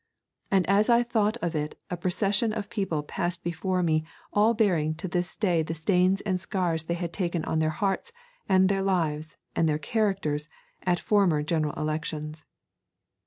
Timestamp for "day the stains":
5.35-6.21